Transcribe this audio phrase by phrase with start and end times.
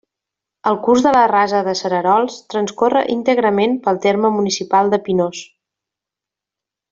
[0.69, 5.45] El curs de la Rasa de Cererols transcorre íntegrament pel terme municipal de Pinós.